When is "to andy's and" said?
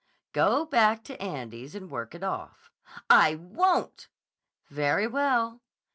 1.03-1.91